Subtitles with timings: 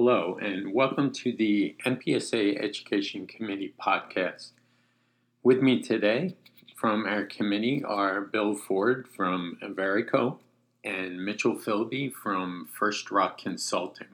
[0.00, 4.52] Hello, and welcome to the MPSA Education Committee podcast.
[5.42, 6.36] With me today
[6.76, 10.38] from our committee are Bill Ford from Verico
[10.84, 14.06] and Mitchell Philby from First Rock Consulting.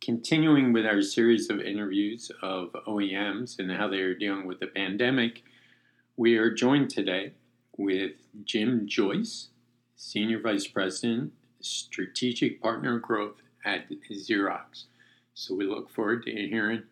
[0.00, 4.66] Continuing with our series of interviews of OEMs and how they are dealing with the
[4.66, 5.42] pandemic,
[6.16, 7.34] we are joined today
[7.76, 8.12] with
[8.44, 9.48] Jim Joyce,
[9.94, 14.84] Senior Vice President, Strategic Partner Growth at Xerox.
[15.34, 16.84] So we look forward to hearing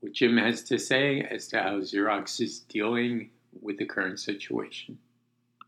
[0.00, 3.30] what Jim has to say as to how Xerox is dealing
[3.62, 4.98] with the current situation.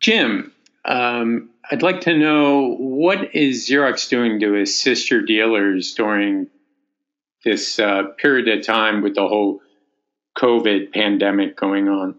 [0.00, 0.52] Jim,
[0.84, 6.48] um, I'd like to know what is Xerox doing to assist your dealers during
[7.44, 9.60] this uh, period of time with the whole
[10.36, 12.14] COVID pandemic going on?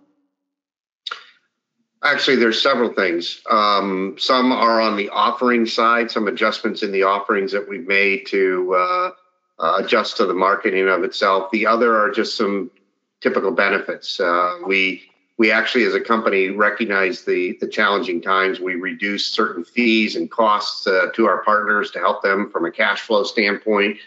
[2.03, 3.41] Actually, there's several things.
[3.49, 8.25] Um, some are on the offering side, some adjustments in the offerings that we've made
[8.27, 9.11] to uh,
[9.59, 11.51] uh, adjust to the marketing of itself.
[11.51, 12.71] The other are just some
[13.21, 14.19] typical benefits.
[14.19, 15.03] Uh, we
[15.37, 18.59] we actually, as a company, recognize the the challenging times.
[18.59, 22.71] We reduce certain fees and costs uh, to our partners to help them from a
[22.71, 23.97] cash flow standpoint.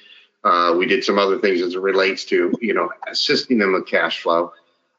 [0.42, 3.86] Uh, we did some other things as it relates to you know assisting them with
[3.86, 4.52] cash flow.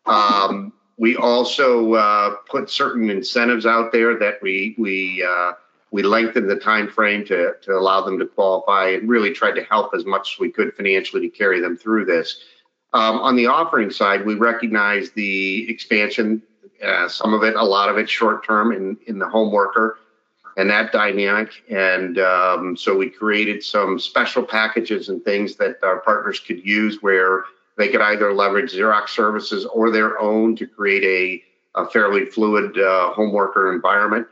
[0.06, 5.54] Um, we also uh, put certain incentives out there that we we uh,
[5.92, 9.64] we lengthened the time frame to to allow them to qualify and really tried to
[9.64, 12.40] help as much as we could financially to carry them through this.
[12.94, 16.42] Um, on the offering side, we recognize the expansion.
[16.84, 19.98] Uh, some of it, a lot of it, short term in in the home worker
[20.58, 21.64] and that dynamic.
[21.70, 27.02] And um, so we created some special packages and things that our partners could use
[27.02, 27.44] where
[27.78, 31.44] they could either leverage Xerox services or their own to create
[31.76, 34.28] a, a fairly fluid uh, home worker environment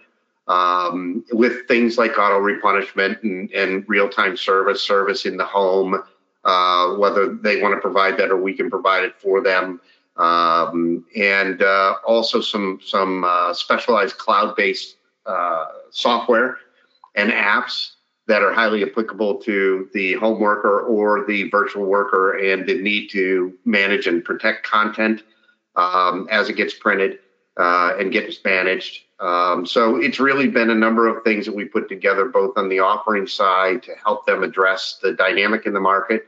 [0.48, 6.04] um, with things like auto replenishment and, and real time service, service in the home,
[6.44, 9.80] uh, whether they want to provide that or we can provide it for them.
[10.18, 16.58] Um, and uh, also some some uh, specialized cloud based uh, software
[17.16, 17.93] and apps
[18.28, 23.10] that are highly applicable to the home worker or the virtual worker and the need
[23.10, 25.24] to manage and protect content
[25.76, 27.20] um, as it gets printed
[27.58, 29.02] uh, and gets managed.
[29.20, 32.70] Um, so it's really been a number of things that we put together, both on
[32.70, 36.28] the offering side to help them address the dynamic in the market,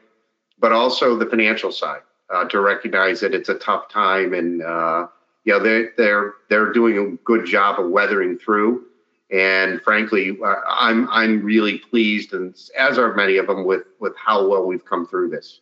[0.60, 2.02] but also the financial side
[2.34, 5.08] uh, to recognize that it's a tough time and uh,
[5.44, 8.86] you know they're they're they're doing a good job of weathering through.
[9.32, 14.14] And frankly, uh, I'm I'm really pleased, and as are many of them, with with
[14.16, 15.60] how well we've come through this.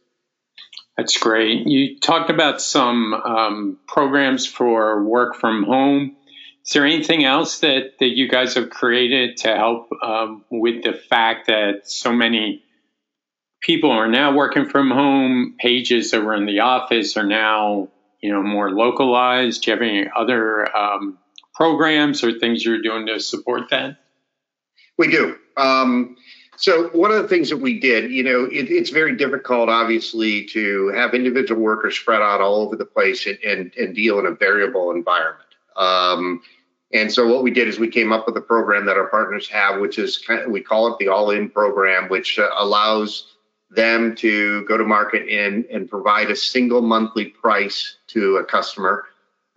[0.98, 1.66] That's great.
[1.66, 6.16] You talked about some um, programs for work from home.
[6.66, 10.94] Is there anything else that, that you guys have created to help um, with the
[10.94, 12.64] fact that so many
[13.62, 15.56] people are now working from home?
[15.58, 17.90] Pages that were in the office are now,
[18.22, 19.64] you know, more localized.
[19.64, 21.18] Do you have any other um,
[21.54, 23.98] programs or things you're doing to support that?
[24.98, 25.38] We do.
[25.58, 26.16] Um,
[26.56, 30.46] so one of the things that we did, you know, it, it's very difficult, obviously,
[30.48, 34.26] to have individual workers spread out all over the place and, and, and deal in
[34.26, 35.50] a variable environment.
[35.76, 36.42] Um,
[36.94, 39.50] and so what we did is we came up with a program that our partners
[39.50, 43.36] have, which is kind of, we call it the All In program, which uh, allows
[43.72, 49.06] them to go to market and, and provide a single monthly price to a customer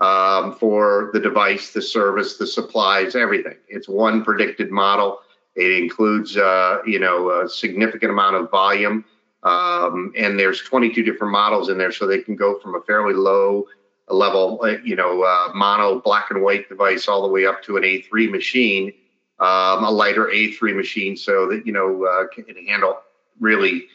[0.01, 3.57] um, for the device, the service, the supplies, everything.
[3.69, 5.21] It's one predicted model.
[5.55, 9.05] It includes, uh, you know, a significant amount of volume,
[9.43, 13.15] um, and there's 22 different models in there, so they can go from a fairly
[13.15, 13.67] low
[14.09, 17.77] level, uh, you know, uh, mono black and white device all the way up to
[17.77, 18.93] an A3 machine,
[19.39, 22.99] um, a lighter A3 machine, so that you know uh, can handle
[23.41, 23.87] really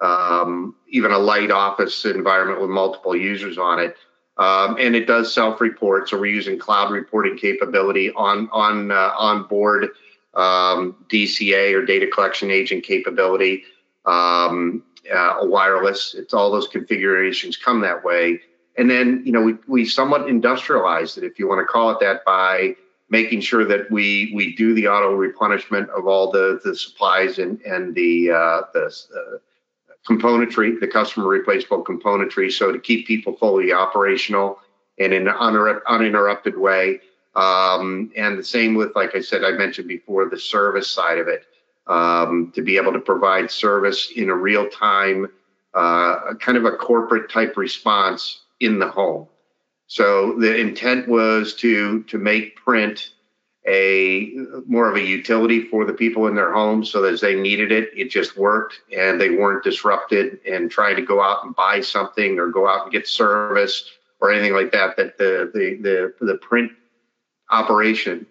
[0.00, 3.96] um, even a light office environment with multiple users on it.
[4.38, 9.48] Um, and it does self-report, so we're using cloud reporting capability on on uh, on
[9.48, 9.88] board
[10.34, 13.64] um, DCA or data collection agent capability,
[14.04, 16.14] um, uh, wireless.
[16.14, 18.40] It's all those configurations come that way.
[18.76, 21.98] And then, you know, we, we somewhat industrialized it, if you want to call it
[22.00, 22.76] that, by
[23.10, 27.60] making sure that we we do the auto replenishment of all the, the supplies and,
[27.62, 29.40] and the, uh, the
[30.08, 32.50] componentry, the customer replaceable componentry.
[32.50, 34.58] So to keep people fully operational
[34.98, 37.00] and in an uninterrupted way.
[37.34, 41.28] Um, and the same with, like I said, I mentioned before, the service side of
[41.28, 41.44] it,
[41.86, 45.28] um, to be able to provide service in a real time,
[45.74, 49.28] uh, kind of a corporate type response in the home.
[49.86, 53.10] So the intent was to to make print
[53.66, 54.32] a
[54.66, 57.72] more of a utility for the people in their homes so that as they needed
[57.72, 61.80] it it just worked and they weren't disrupted and trying to go out and buy
[61.80, 63.90] something or go out and get service
[64.20, 66.70] or anything like that that the the the, the print
[67.50, 68.24] operation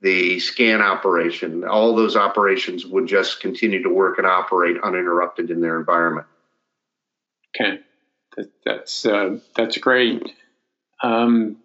[0.00, 5.60] the scan operation all those operations would just continue to work and operate uninterrupted in
[5.60, 6.26] their environment.
[7.54, 7.80] Okay.
[8.36, 10.32] That, that's uh, that's great.
[11.02, 11.56] Um,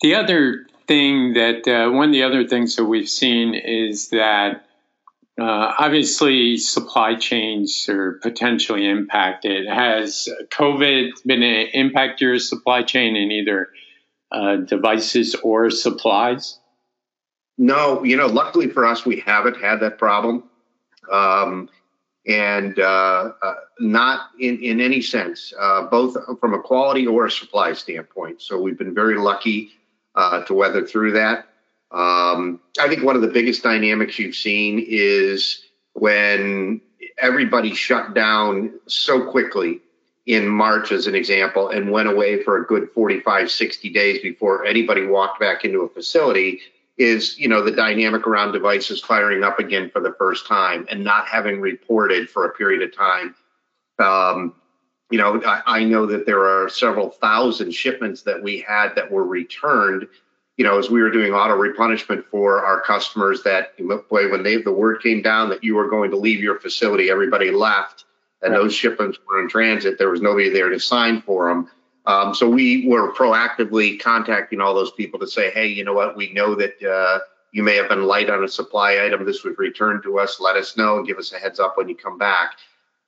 [0.00, 4.64] the other thing that uh, one of the other things that we've seen is that
[5.40, 9.66] uh, obviously supply chains are potentially impacted.
[9.66, 13.68] Has COVID been an impact your supply chain in either
[14.30, 16.58] uh, devices or supplies?
[17.58, 20.44] No, you know, luckily for us, we haven't had that problem.
[21.10, 21.68] Um,
[22.26, 27.30] and uh, uh, not in, in any sense, uh, both from a quality or a
[27.30, 28.40] supply standpoint.
[28.40, 29.72] So we've been very lucky
[30.14, 31.48] uh, to weather through that.
[31.90, 35.62] Um, I think one of the biggest dynamics you've seen is
[35.92, 36.80] when
[37.18, 39.80] everybody shut down so quickly
[40.26, 44.64] in March, as an example, and went away for a good 45, 60 days before
[44.64, 46.60] anybody walked back into a facility
[46.96, 51.02] is you know the dynamic around devices firing up again for the first time and
[51.02, 53.34] not having reported for a period of time
[53.98, 54.54] um,
[55.10, 59.10] you know, I, I, know that there are several thousand shipments that we had that
[59.10, 60.08] were returned.
[60.56, 63.76] You know, as we were doing auto replenishment for our customers, that
[64.08, 67.10] boy, when they the word came down that you were going to leave your facility,
[67.10, 68.04] everybody left,
[68.42, 68.58] and right.
[68.58, 69.98] those shipments were in transit.
[69.98, 71.70] There was nobody there to sign for them.
[72.06, 76.16] Um, so we were proactively contacting all those people to say, hey, you know what?
[76.16, 77.20] We know that uh,
[77.52, 79.24] you may have been light on a supply item.
[79.24, 80.38] This was returned to us.
[80.38, 80.98] Let us know.
[80.98, 82.56] And give us a heads up when you come back.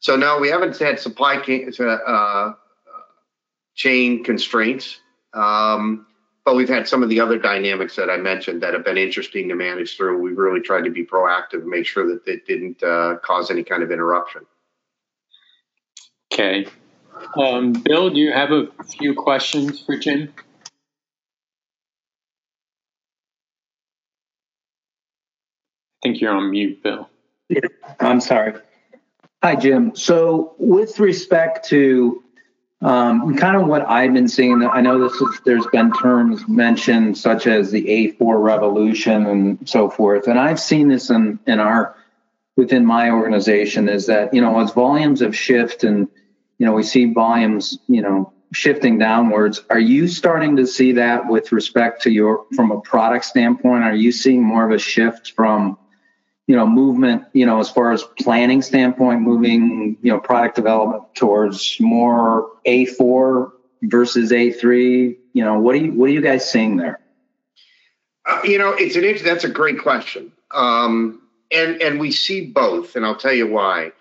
[0.00, 2.52] So no, we haven't had supply chain, uh, uh,
[3.74, 5.00] chain constraints,
[5.34, 6.06] um,
[6.44, 9.48] but we've had some of the other dynamics that I mentioned that have been interesting
[9.48, 10.20] to manage through.
[10.20, 13.64] We've really tried to be proactive and make sure that it didn't uh, cause any
[13.64, 14.46] kind of interruption.
[16.32, 16.66] Okay.
[17.36, 20.32] Um, Bill, do you have a few questions for Jim?
[25.96, 27.08] I think you're on mute, Bill.
[27.48, 27.60] Yeah,
[27.98, 28.54] I'm sorry.
[29.46, 29.94] Hi, Jim.
[29.94, 32.20] So, with respect to
[32.80, 37.16] um, kind of what I've been seeing, I know this is there's been terms mentioned
[37.16, 37.84] such as the
[38.18, 41.94] A4 revolution and so forth, and I've seen this in in our
[42.56, 46.08] within my organization is that you know as volumes have shifted and
[46.58, 51.28] you know we see volumes you know shifting downwards are you starting to see that
[51.28, 55.34] with respect to your from a product standpoint are you seeing more of a shift
[55.36, 55.78] from
[56.46, 61.02] you know movement you know as far as planning standpoint moving you know product development
[61.14, 63.50] towards more a4
[63.82, 67.00] versus a3 you know what are you what are you guys seeing there?
[68.24, 70.32] Uh, you know it's an that's a great question.
[70.52, 71.20] Um,
[71.52, 73.92] and and we see both and i'll tell you why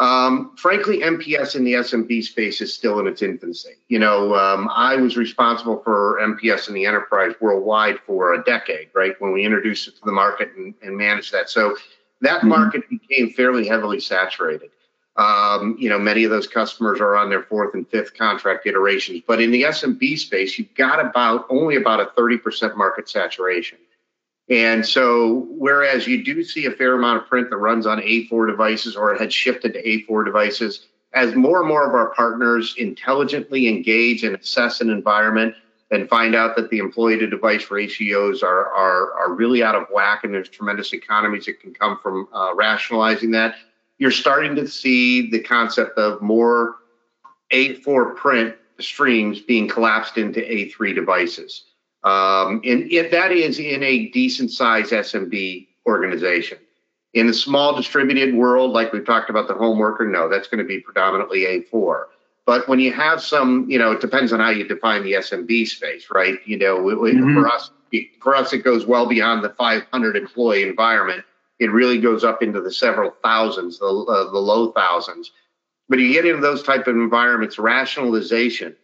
[0.00, 4.68] um, frankly mps in the smb space is still in its infancy you know um,
[4.74, 9.44] i was responsible for mps in the enterprise worldwide for a decade right when we
[9.44, 11.76] introduced it to the market and, and managed that so
[12.20, 12.48] that mm-hmm.
[12.48, 14.70] market became fairly heavily saturated
[15.16, 19.22] um, you know, many of those customers are on their fourth and fifth contract iterations.
[19.26, 23.78] But in the SMB space, you've got about only about a 30% market saturation.
[24.50, 28.48] And so, whereas you do see a fair amount of print that runs on A4
[28.48, 32.74] devices or it had shifted to A4 devices, as more and more of our partners
[32.76, 35.54] intelligently engage and assess an environment
[35.92, 39.86] and find out that the employee to device ratios are, are, are really out of
[39.92, 43.54] whack and there's tremendous economies that can come from uh, rationalizing that,
[43.98, 46.76] you're starting to see the concept of more
[47.52, 51.64] A4 print streams being collapsed into A3 devices.
[52.02, 56.58] Um, and it, that is in a decent size SMB organization.
[57.12, 60.58] In a small distributed world, like we've talked about the home worker, no, that's going
[60.58, 62.04] to be predominantly A4.
[62.46, 65.68] But when you have some, you know, it depends on how you define the SMB
[65.68, 66.38] space, right?
[66.46, 67.34] You know, mm-hmm.
[67.34, 67.70] for us,
[68.20, 71.24] for us, it goes well beyond the 500 employee environment.
[71.58, 75.32] It really goes up into the several thousands, the uh, the low thousands.
[75.88, 78.76] But you get into those type of environments, rationalization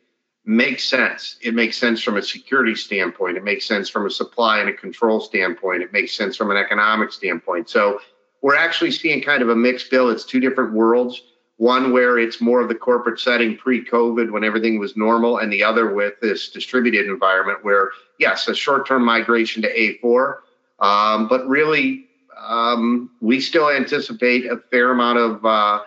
[0.46, 1.36] makes sense.
[1.42, 3.36] It makes sense from a security standpoint.
[3.36, 5.82] It makes sense from a supply and a control standpoint.
[5.82, 7.68] It makes sense from an economic standpoint.
[7.68, 8.00] So
[8.42, 10.08] we're actually seeing kind of a mixed bill.
[10.08, 11.20] It's two different worlds.
[11.56, 15.64] One where it's more of the corporate setting pre-COVID when everything was normal, and the
[15.64, 20.36] other with this distributed environment where, yes, a short-term migration to A4,
[20.80, 25.80] um, but really um, we still anticipate a fair amount of uh,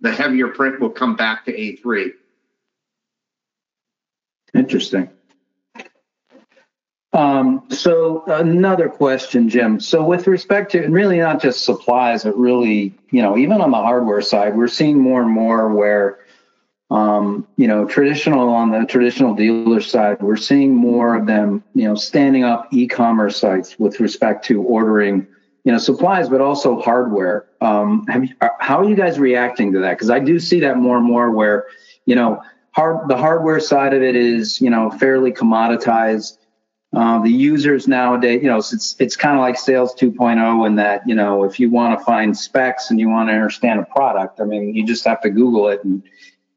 [0.00, 2.12] the heavier print will come back to A3.
[4.58, 5.08] Interesting.
[7.12, 9.80] Um, so another question, Jim.
[9.80, 13.70] So with respect to and really not just supplies, but really, you know, even on
[13.70, 16.18] the hardware side, we're seeing more and more where,
[16.90, 21.88] um, you know, traditional on the traditional dealer side, we're seeing more of them, you
[21.88, 25.26] know, standing up e-commerce sites with respect to ordering,
[25.64, 27.46] you know, supplies, but also hardware.
[27.60, 28.28] Um, you,
[28.60, 29.92] how are you guys reacting to that?
[29.92, 31.66] Because I do see that more and more where,
[32.04, 36.38] you know, hard the hardware side of it is, you know, fairly commoditized
[36.94, 41.06] uh, the users nowadays, you know, it's it's kind of like sales 2.0 in that
[41.06, 44.40] you know if you want to find specs and you want to understand a product,
[44.40, 46.02] I mean, you just have to Google it and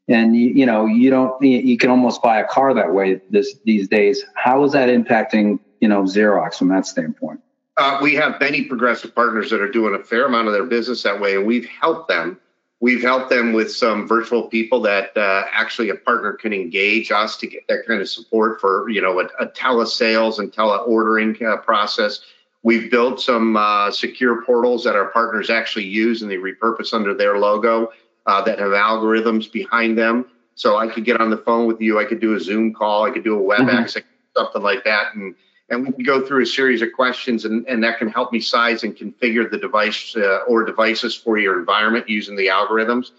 [0.08, 3.56] and you, you know you don't you can almost buy a car that way this
[3.64, 4.24] these days.
[4.34, 7.40] How is that impacting you know Xerox from that standpoint?
[7.76, 11.02] Uh, we have many progressive partners that are doing a fair amount of their business
[11.02, 12.38] that way, and we've helped them
[12.82, 17.36] We've helped them with some virtual people that uh, actually a partner can engage us
[17.36, 21.58] to get that kind of support for, you know, a, a telesales and teleordering uh,
[21.58, 22.22] process.
[22.64, 27.14] We've built some uh, secure portals that our partners actually use and they repurpose under
[27.14, 27.92] their logo
[28.26, 30.26] uh, that have algorithms behind them.
[30.56, 32.00] So I could get on the phone with you.
[32.00, 33.04] I could do a Zoom call.
[33.04, 34.08] I could do a WebEx, mm-hmm.
[34.36, 35.36] something like that, and
[35.72, 38.40] and we can go through a series of questions and, and that can help me
[38.40, 43.12] size and configure the device uh, or devices for your environment using the algorithms.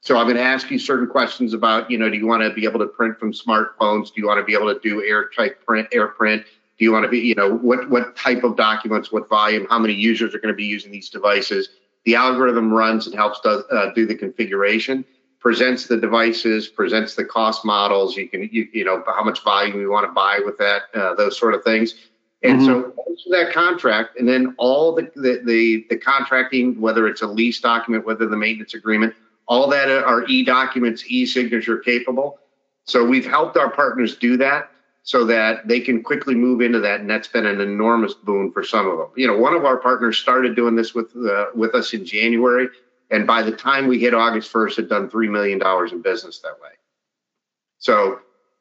[0.00, 2.52] So i'm going to ask you certain questions about you know do you want to
[2.52, 4.06] be able to print from smartphones?
[4.06, 6.44] Do you want to be able to do airtight print air print?
[6.78, 9.78] Do you want to be you know what what type of documents what volume how
[9.78, 11.68] many users are going to be using these devices?
[12.04, 15.04] The algorithm runs and helps does, uh, do the configuration
[15.40, 18.16] presents the devices, presents the cost models.
[18.16, 21.14] You can, you, you know, how much volume you want to buy with that, uh,
[21.14, 21.94] those sort of things.
[22.42, 22.66] And mm-hmm.
[22.66, 27.60] so that contract, and then all the, the, the the contracting, whether it's a lease
[27.60, 29.14] document, whether the maintenance agreement,
[29.48, 32.38] all that are e documents, e signature capable.
[32.84, 34.70] So we've helped our partners do that
[35.02, 38.62] so that they can quickly move into that, and that's been an enormous boon for
[38.62, 39.08] some of them.
[39.16, 42.68] You know, one of our partners started doing this with uh, with us in January.
[43.10, 45.60] And by the time we hit August 1st, had done $3 million
[45.92, 46.70] in business that way.
[47.78, 48.20] So,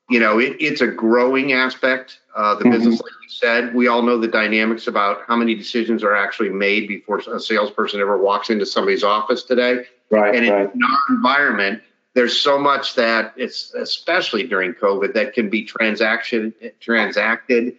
[0.10, 2.20] you know, it, it's a growing aspect.
[2.36, 2.72] Uh, the mm-hmm.
[2.72, 6.50] business, like you said, we all know the dynamics about how many decisions are actually
[6.50, 9.84] made before a salesperson ever walks into somebody's office today.
[10.10, 10.36] Right.
[10.36, 10.74] And right.
[10.74, 11.82] in our environment,
[12.14, 17.78] there's so much that it's especially during COVID that can be transaction transacted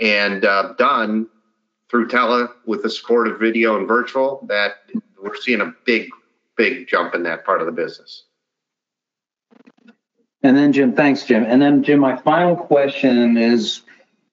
[0.00, 1.28] and uh, done
[1.90, 4.76] through tele with the support of video and virtual that
[5.24, 6.10] we're seeing a big,
[6.56, 8.24] big jump in that part of the business.
[10.42, 11.44] And then Jim, thanks, Jim.
[11.44, 13.80] And then Jim, my final question is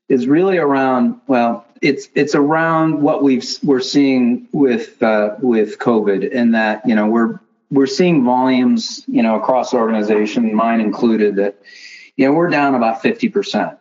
[0.09, 6.29] is really around well, it's it's around what we've we're seeing with uh, with COVID,
[6.29, 11.37] in that you know we're we're seeing volumes you know across the organization, mine included,
[11.37, 11.61] that
[12.17, 13.77] you know we're down about fifty percent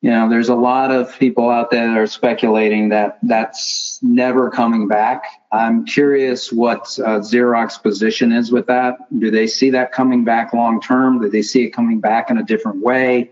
[0.00, 4.48] you know, there's a lot of people out there that are speculating that that's never
[4.48, 5.24] coming back.
[5.50, 8.96] I'm curious what uh, Xerox position is with that.
[9.18, 11.20] Do they see that coming back long term?
[11.20, 13.30] Do they see it coming back in a different way?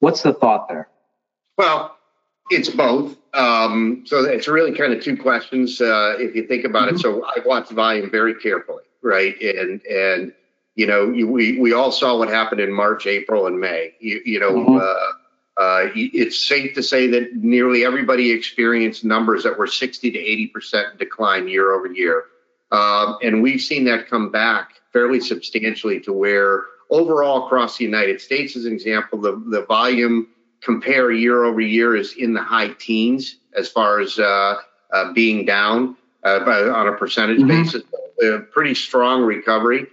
[0.00, 0.88] What's the thought there?
[1.56, 1.96] Well,
[2.50, 3.16] it's both.
[3.32, 6.96] Um, so it's really kind of two questions uh, if you think about mm-hmm.
[6.96, 7.00] it.
[7.00, 9.40] So I watch volume very carefully, right?
[9.40, 10.32] And and
[10.74, 13.94] you know, we we all saw what happened in March, April, and May.
[14.00, 14.52] You, you know.
[14.52, 14.76] Mm-hmm.
[14.78, 15.12] Uh,
[15.56, 20.46] uh, it's safe to say that nearly everybody experienced numbers that were 60 to 80
[20.48, 22.24] percent decline year over year,
[22.72, 28.20] um, and we've seen that come back fairly substantially to where overall across the United
[28.20, 30.28] States, as an example, the the volume
[30.60, 34.56] compare year over year is in the high teens as far as uh,
[34.92, 36.40] uh, being down uh,
[36.74, 37.62] on a percentage mm-hmm.
[37.62, 37.82] basis.
[38.22, 39.86] A pretty strong recovery.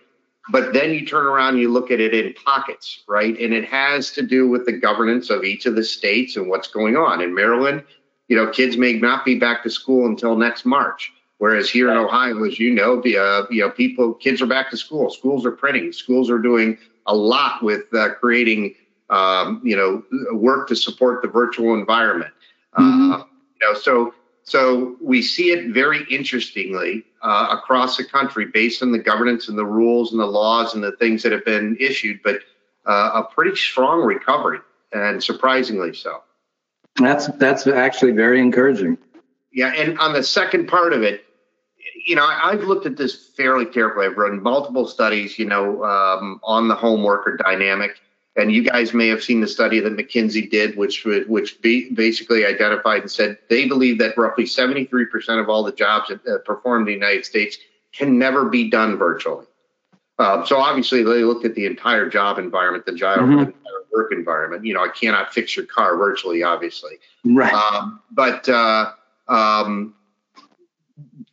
[0.51, 3.37] But then you turn around and you look at it in pockets, right?
[3.39, 6.67] And it has to do with the governance of each of the states and what's
[6.67, 7.21] going on.
[7.21, 7.83] In Maryland,
[8.27, 11.13] you know, kids may not be back to school until next March.
[11.37, 14.69] Whereas here in Ohio, as you know, the uh, you know people, kids are back
[14.71, 15.09] to school.
[15.09, 15.91] Schools are printing.
[15.91, 18.75] Schools are doing a lot with uh, creating
[19.09, 22.33] um, you know work to support the virtual environment.
[22.77, 23.11] Mm-hmm.
[23.11, 28.83] Uh, you know, so so we see it very interestingly uh, across the country based
[28.83, 31.77] on the governance and the rules and the laws and the things that have been
[31.79, 32.39] issued, but
[32.85, 34.59] uh, a pretty strong recovery
[34.91, 36.21] and surprisingly so.
[36.97, 38.97] That's that's actually very encouraging.
[39.51, 41.25] Yeah, and on the second part of it,
[42.05, 44.07] you know, I've looked at this fairly carefully.
[44.07, 47.99] I've run multiple studies, you know, um, on the home worker dynamic
[48.35, 53.01] and you guys may have seen the study that McKinsey did, which which basically identified
[53.01, 57.05] and said they believe that roughly 73% of all the jobs that, performed in the
[57.05, 57.57] United States
[57.91, 59.45] can never be done virtually.
[60.17, 63.51] Uh, so obviously they looked at the entire job environment, the entire mm-hmm.
[63.91, 64.65] work environment.
[64.65, 66.93] You know, I cannot fix your car virtually, obviously.
[67.23, 67.53] Right.
[67.53, 68.93] Um, but uh,
[69.27, 69.95] um,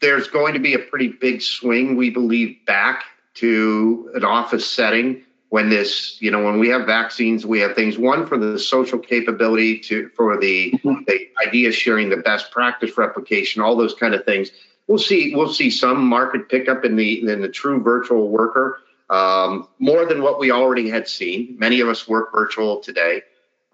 [0.01, 3.05] there's going to be a pretty big swing, we believe, back
[3.35, 7.99] to an office setting when this, you know, when we have vaccines, we have things.
[7.99, 11.05] One for the social capability to for the mm-hmm.
[11.07, 14.51] the idea sharing, the best practice replication, all those kind of things.
[14.87, 15.35] We'll see.
[15.35, 18.81] We'll see some market pickup in the in the true virtual worker,
[19.11, 21.57] um, more than what we already had seen.
[21.59, 23.23] Many of us work virtual today,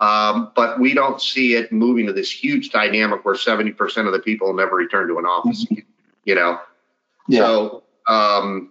[0.00, 4.14] um, but we don't see it moving to this huge dynamic where seventy percent of
[4.14, 5.64] the people never return to an office.
[5.66, 5.80] Mm-hmm.
[6.24, 6.60] You know,
[7.28, 7.40] yeah.
[7.40, 7.82] so.
[8.08, 8.70] Um,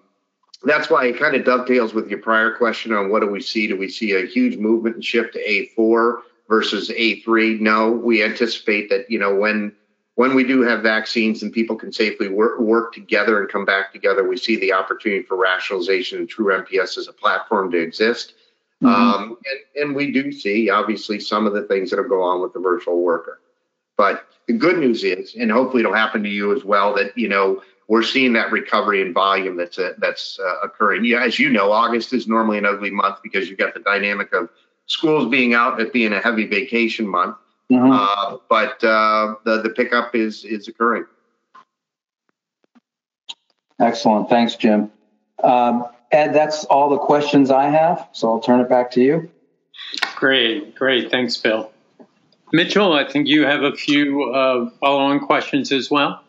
[0.66, 3.68] that's why it kind of dovetails with your prior question on what do we see?
[3.68, 7.60] Do we see a huge movement and shift to A4 versus A3?
[7.60, 9.74] No, we anticipate that, you know, when
[10.16, 13.92] when we do have vaccines and people can safely work, work together and come back
[13.92, 18.34] together, we see the opportunity for rationalization and true MPS as a platform to exist.
[18.82, 18.88] Mm-hmm.
[18.88, 22.42] Um, and, and we do see, obviously, some of the things that will go on
[22.42, 23.42] with the virtual worker.
[23.98, 27.28] But the good news is, and hopefully it'll happen to you as well, that, you
[27.28, 31.06] know, we're seeing that recovery in volume that's uh, that's uh, occurring.
[31.06, 34.34] Yeah, as you know, August is normally an ugly month because you've got the dynamic
[34.34, 34.50] of
[34.88, 37.36] schools being out, it being a heavy vacation month.
[37.72, 37.92] Mm-hmm.
[37.92, 41.06] Uh, but uh, the the pickup is is occurring.
[43.80, 44.92] Excellent, thanks, Jim.
[45.44, 49.30] Um, Ed, that's all the questions I have, so I'll turn it back to you.
[50.16, 51.72] Great, great, thanks, Bill.
[52.54, 56.24] Mitchell, I think you have a few uh, follow-on questions as well.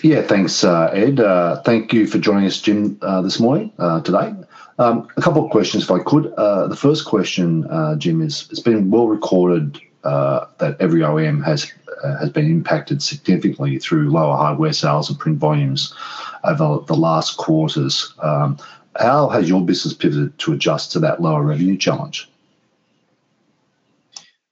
[0.00, 1.20] Yeah, thanks, uh, Ed.
[1.20, 4.34] Uh, thank you for joining us, Jim, uh, this morning, uh, today.
[4.78, 6.32] Um, a couple of questions, if I could.
[6.34, 11.72] Uh, the first question, uh, Jim, is it's been well recorded that every OEM has
[12.18, 15.94] has been impacted significantly through lower hardware sales and print volumes
[16.42, 18.12] over the last quarters.
[18.20, 18.58] Um,
[18.98, 22.28] how has your business pivoted to adjust to that lower revenue challenge?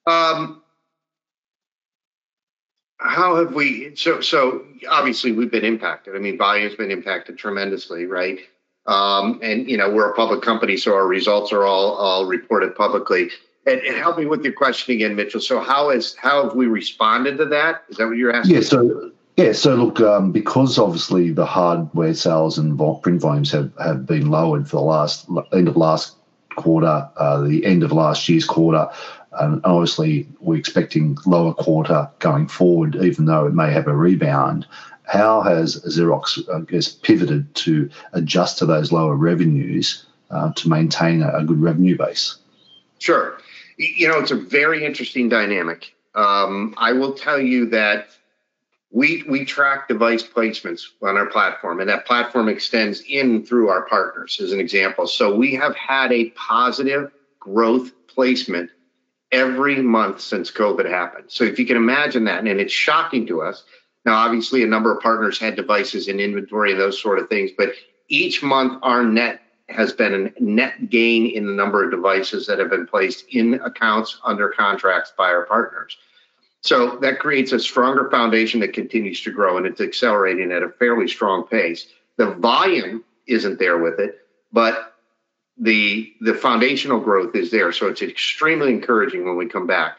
[0.07, 0.60] Um,
[3.01, 6.15] how have we so so obviously we've been impacted.
[6.15, 8.41] I mean volume's been impacted tremendously right?
[8.87, 12.75] Um, and you know we're a public company so our results are all all reported
[12.75, 13.31] publicly.
[13.67, 15.41] And, and help me with your question again mitchell.
[15.41, 17.85] So how is how have we responded to that?
[17.89, 18.57] Is that what you're asking?
[18.57, 23.73] Yeah so yeah so look um, because obviously the hardware sales and print volumes have
[23.83, 26.17] have been lowered for the last end of last
[26.57, 28.89] quarter uh, the end of last year's quarter
[29.33, 34.67] and obviously, we're expecting lower quarter going forward, even though it may have a rebound.
[35.05, 41.23] How has Xerox, I guess, pivoted to adjust to those lower revenues uh, to maintain
[41.23, 42.37] a, a, good revenue base?
[42.99, 43.39] Sure.
[43.77, 45.95] You know, it's a very interesting dynamic.
[46.15, 48.09] Um, I will tell you that
[48.91, 53.83] we we track device placements on our platform, and that platform extends in through our
[53.83, 55.07] partners, as an example.
[55.07, 58.71] So we have had a positive growth placement
[59.33, 61.27] every month since COVID happened.
[61.29, 63.65] So if you can imagine that, and it's shocking to us.
[64.05, 67.51] Now, obviously, a number of partners had devices in inventory and those sort of things,
[67.57, 67.71] but
[68.09, 72.59] each month our net has been a net gain in the number of devices that
[72.59, 75.97] have been placed in accounts under contracts by our partners.
[76.63, 80.71] So that creates a stronger foundation that continues to grow and it's accelerating at a
[80.71, 81.87] fairly strong pace.
[82.17, 84.19] The volume isn't there with it,
[84.53, 84.90] but
[85.61, 87.71] the the foundational growth is there.
[87.71, 89.99] So it's extremely encouraging when we come back.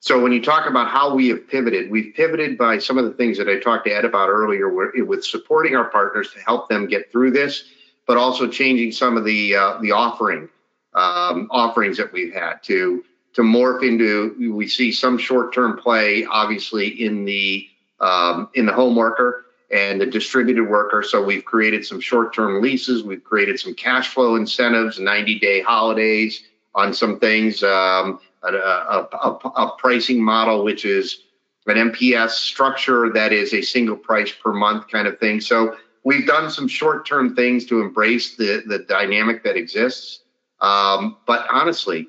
[0.00, 3.12] So when you talk about how we have pivoted, we've pivoted by some of the
[3.12, 6.86] things that I talked to Ed about earlier, with supporting our partners to help them
[6.86, 7.64] get through this,
[8.06, 10.48] but also changing some of the uh, the offering
[10.94, 14.52] um, offerings that we've had to to morph into.
[14.52, 17.68] We see some short term play, obviously in the
[18.00, 21.02] um, in the home worker, and the distributed worker.
[21.02, 25.60] So we've created some short term leases, we've created some cash flow incentives, 90 day
[25.60, 31.22] holidays on some things, um, a, a, a, a, pricing model, which is
[31.66, 35.40] an MPS structure that is a single price per month kind of thing.
[35.40, 40.20] So we've done some short term things to embrace the, the dynamic that exists.
[40.60, 42.08] Um, but honestly,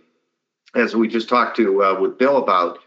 [0.76, 2.80] as we just talked to uh, with Bill about,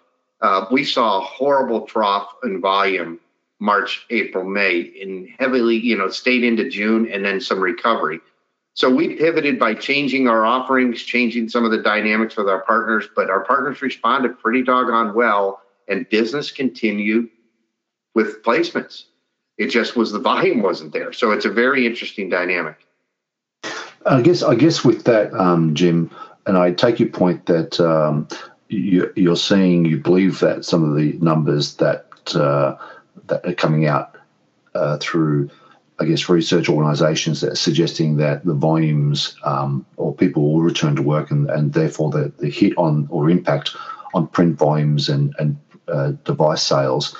[0.43, 3.19] uh, we saw a horrible trough in volume
[3.61, 8.21] March, April, May, and heavily, you know, stayed into June and then some recovery.
[8.75, 13.07] So we pivoted by changing our offerings, changing some of the dynamics with our partners,
[13.15, 17.29] but our partners responded pretty doggone well, and business continued
[18.15, 19.05] with placements.
[19.59, 21.13] It just was the volume wasn't there.
[21.13, 22.77] So it's a very interesting dynamic.
[24.07, 26.11] I guess I guess with that, um, Jim,
[26.47, 28.27] and I take your point that um,
[28.69, 32.77] you, are seeing, you believe that some of the numbers that uh,
[33.27, 34.17] that are coming out
[34.75, 35.51] uh, through
[36.01, 40.97] I guess, research organisations that are suggesting that the volumes um, or people will return
[40.97, 43.77] to work, and, and therefore the, the hit on or impact
[44.15, 47.15] on print volumes and and uh, device sales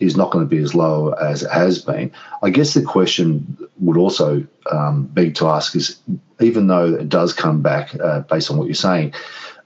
[0.00, 2.10] is not going to be as low as it has been.
[2.42, 6.00] I guess the question would also um, to ask is,
[6.40, 9.14] even though it does come back uh, based on what you're saying,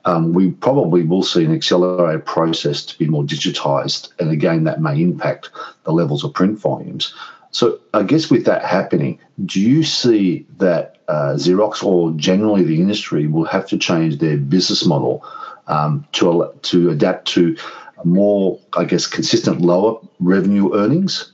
[0.04, 4.10] um, we probably will see an accelerated process to be more digitized.
[4.18, 5.50] And again, that may impact
[5.84, 7.14] the levels of print volumes.
[7.50, 12.80] So, I guess with that happening, do you see that uh, Xerox or generally the
[12.80, 15.24] industry will have to change their business model
[15.66, 17.56] um, to, to adapt to
[18.04, 21.32] more, I guess, consistent lower revenue earnings?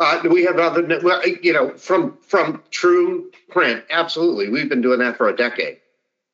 [0.00, 0.82] Uh, we have other,
[1.42, 3.84] you know, from from true print.
[3.90, 5.78] Absolutely, we've been doing that for a decade.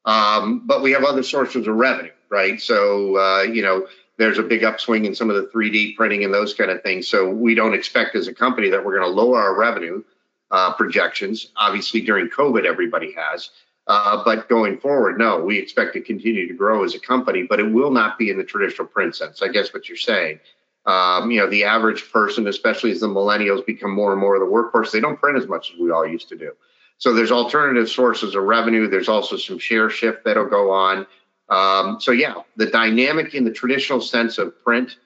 [0.04, 2.60] Um, but we have other sources of revenue, right?
[2.60, 3.86] So, uh, you know,
[4.16, 7.08] there's a big upswing in some of the 3D printing and those kind of things.
[7.08, 10.02] So we don't expect as a company that we're going to lower our revenue
[10.50, 11.52] uh, projections.
[11.56, 13.50] Obviously, during COVID, everybody has.
[13.86, 17.58] Uh, but going forward, no, we expect to continue to grow as a company, but
[17.58, 19.42] it will not be in the traditional print sense.
[19.42, 20.38] I guess what you're saying.
[20.86, 24.40] Um, you know, the average person, especially as the millennials become more and more of
[24.40, 26.52] the workforce, they don't print as much as we all used to do.
[27.00, 28.86] So there's alternative sources of revenue.
[28.86, 31.06] There's also some share shift that'll go on.
[31.48, 34.98] Um, so yeah, the dynamic in the traditional sense of print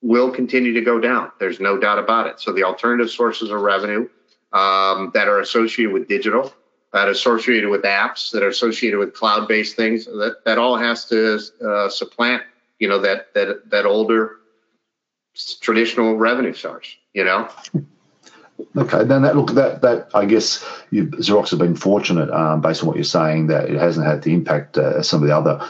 [0.00, 1.30] will continue to go down.
[1.38, 2.40] There's no doubt about it.
[2.40, 4.08] So the alternative sources of revenue
[4.54, 6.54] um, that are associated with digital,
[6.94, 11.04] that are associated with apps, that are associated with cloud-based things, that that all has
[11.06, 12.44] to uh, supplant,
[12.78, 14.36] you know, that that that older
[15.60, 16.96] traditional revenue source.
[17.12, 17.50] You know.
[18.76, 22.82] Okay, then that look that that I guess you, Xerox have been fortunate, um, based
[22.82, 25.60] on what you're saying, that it hasn't had the impact uh, some of the other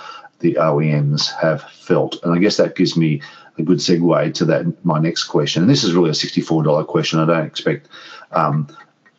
[0.40, 3.22] the OEMs have felt, and I guess that gives me
[3.58, 5.62] a good segue to that my next question.
[5.62, 7.18] And this is really a sixty-four dollar question.
[7.18, 7.88] I don't expect
[8.32, 8.68] um,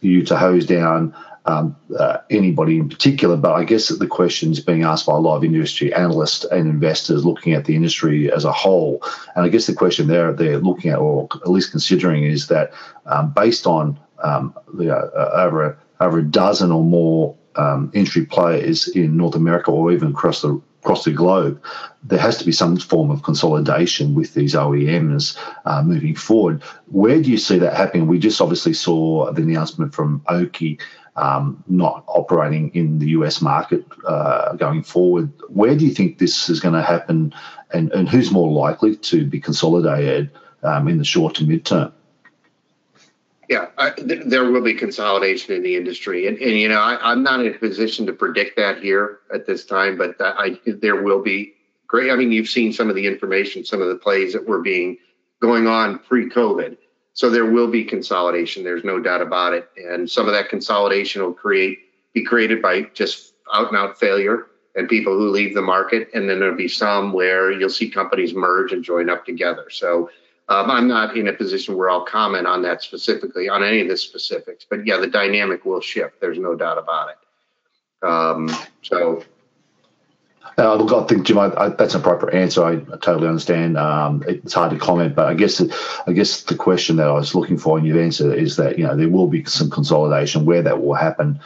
[0.01, 1.15] you to hose down
[1.47, 5.13] um, uh, anybody in particular, but I guess that the question is being asked by
[5.13, 9.01] a lot of industry analysts and investors looking at the industry as a whole.
[9.35, 12.73] And I guess the question they're, they're looking at, or at least considering, is that
[13.05, 17.91] um, based on um, you know, uh, over, a, over a dozen or more um,
[17.93, 21.61] industry players in North America or even across the across the globe,
[22.03, 26.63] there has to be some form of consolidation with these OEMs uh, moving forward.
[26.85, 28.07] Where do you see that happening?
[28.07, 30.79] We just obviously saw the announcement from Oki
[31.17, 35.29] um, not operating in the US market uh, going forward.
[35.49, 37.33] Where do you think this is going to happen,
[37.73, 40.31] and, and who's more likely to be consolidated
[40.63, 41.91] um, in the short to mid term?
[43.49, 47.13] Yeah, I, th- there will be consolidation in the industry, and, and you know I,
[47.13, 51.01] am not in a position to predict that here at this time, but I, there
[51.01, 51.53] will be
[51.87, 52.11] great.
[52.11, 54.97] I mean, you've seen some of the information, some of the plays that were being
[55.39, 56.77] going on pre-COVID
[57.17, 58.63] so there will be consolidation.
[58.63, 59.67] There's no doubt about it.
[59.75, 61.79] And some of that consolidation will create
[62.13, 66.09] be created by just out and out failure and people who leave the market.
[66.13, 69.67] And then there'll be some where you'll see companies merge and join up together.
[69.71, 70.11] So
[70.49, 73.89] um, I'm not in a position where I'll comment on that specifically, on any of
[73.89, 74.65] the specifics.
[74.69, 76.21] But yeah, the dynamic will shift.
[76.21, 78.07] There's no doubt about it.
[78.07, 78.49] Um,
[78.81, 79.23] so
[80.59, 82.63] uh, look, I think Jim, I, I, that's an appropriate answer.
[82.63, 83.77] I, I totally understand.
[83.77, 85.61] Um, it's hard to comment, but I guess
[86.07, 88.85] I guess the question that I was looking for in your answer is that you
[88.85, 90.45] know there will be some consolidation.
[90.45, 91.39] Where that will happen,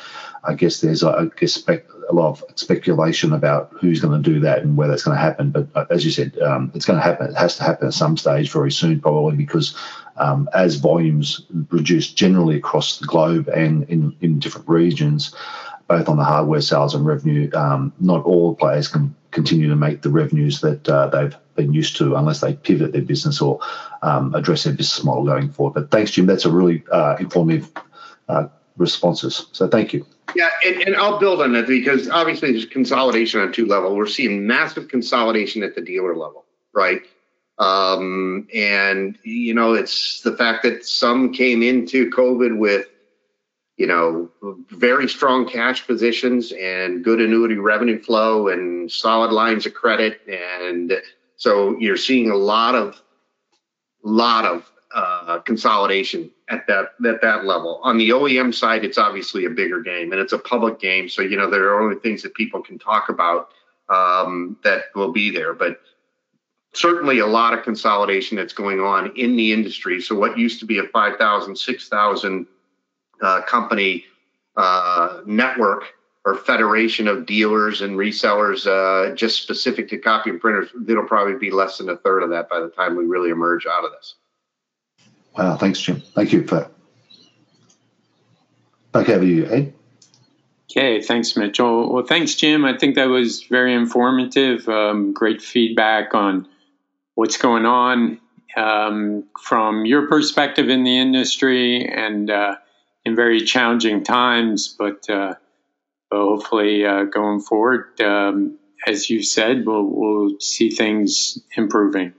[0.45, 4.39] I guess there's I guess spec, a lot of speculation about who's going to do
[4.41, 5.51] that and where that's going to happen.
[5.51, 7.27] But uh, as you said, um, it's going to happen.
[7.27, 9.75] It has to happen at some stage very soon, probably because
[10.17, 15.33] um, as volumes reduce generally across the globe and in in different regions
[15.91, 17.49] both on the hardware sales and revenue.
[17.53, 21.97] Um, not all players can continue to make the revenues that uh, they've been used
[21.97, 23.59] to unless they pivot their business or
[24.01, 25.73] um, address their business model going forward.
[25.73, 26.27] But thanks, Jim.
[26.27, 27.69] That's a really uh, informative
[28.29, 28.47] uh,
[28.81, 29.47] responses.
[29.53, 30.05] So thank you.
[30.35, 33.95] Yeah, and, and I'll build on that because obviously there's consolidation on two levels.
[33.95, 37.01] We're seeing massive consolidation at the dealer level, right?
[37.57, 42.87] Um, and you know, it's the fact that some came into COVID with
[43.81, 44.29] you know,
[44.69, 50.21] very strong cash positions and good annuity revenue flow and solid lines of credit.
[50.27, 50.93] And
[51.35, 53.01] so you're seeing a lot of,
[54.03, 57.79] lot of uh, consolidation at that at that level.
[57.83, 61.09] On the OEM side, it's obviously a bigger game and it's a public game.
[61.09, 63.49] So you know there are only things that people can talk about
[63.89, 65.53] um, that will be there.
[65.53, 65.79] But
[66.73, 70.01] certainly a lot of consolidation that's going on in the industry.
[70.01, 72.47] So what used to be a 5,000, 6,000
[73.21, 74.05] uh, company
[74.55, 80.69] uh, network or federation of dealers and resellers uh, just specific to copy and printers,
[80.87, 83.65] it'll probably be less than a third of that by the time we really emerge
[83.65, 84.15] out of this.
[85.37, 86.01] Wow, thanks, Jim.
[86.13, 86.71] Thank you for that.
[88.91, 89.73] back over to you, Ed.
[90.69, 91.91] Okay, thanks, Mitchell.
[91.91, 92.63] Well, thanks, Jim.
[92.63, 94.67] I think that was very informative.
[94.69, 96.47] Um, great feedback on
[97.15, 98.19] what's going on
[98.55, 102.55] um, from your perspective in the industry and uh,
[103.05, 105.35] in very challenging times, but uh,
[106.11, 112.13] hopefully uh, going forward, um, as you said, we'll, we'll see things improving.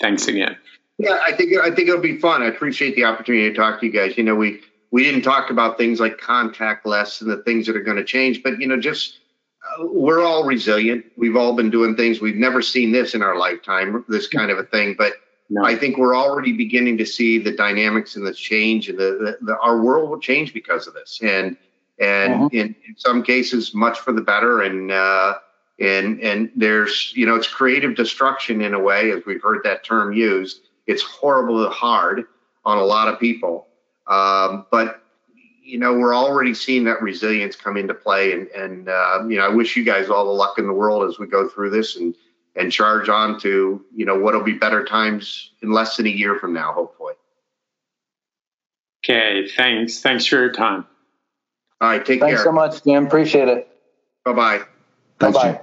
[0.00, 0.56] Thanks again.
[1.00, 2.42] Yeah, I think I think it'll be fun.
[2.42, 4.18] I appreciate the opportunity to talk to you guys.
[4.18, 4.60] You know, we
[4.90, 8.42] we didn't talk about things like contactless and the things that are going to change,
[8.42, 9.20] but you know, just
[9.64, 11.06] uh, we're all resilient.
[11.16, 12.20] We've all been doing things.
[12.20, 14.94] We've never seen this in our lifetime, this kind of a thing.
[14.98, 15.14] But
[15.48, 15.64] no.
[15.64, 19.46] I think we're already beginning to see the dynamics and the change, and the, the,
[19.46, 21.18] the our world will change because of this.
[21.22, 21.56] And
[21.98, 22.48] and uh-huh.
[22.52, 24.60] in, in, some cases, much for the better.
[24.60, 25.36] And uh,
[25.78, 29.82] and and there's you know, it's creative destruction in a way, as we've heard that
[29.82, 30.60] term used
[30.90, 32.24] it's horrible hard
[32.64, 33.68] on a lot of people.
[34.06, 35.02] Um, but
[35.62, 39.46] you know, we're already seeing that resilience come into play, and and uh, you know,
[39.46, 41.96] I wish you guys all the luck in the world as we go through this
[41.96, 42.14] and
[42.56, 46.38] and charge on to you know what'll be better times in less than a year
[46.38, 47.14] from now, hopefully.
[49.04, 50.00] Okay, thanks.
[50.00, 50.84] Thanks for your time.
[51.80, 52.28] All right, take thanks care.
[52.28, 53.06] Thanks so much, Jim.
[53.06, 53.68] Appreciate it.
[54.24, 54.60] Bye bye.
[55.18, 55.60] Bye bye.